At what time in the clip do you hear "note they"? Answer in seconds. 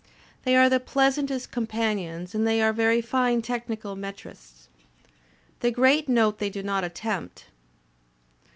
6.09-6.49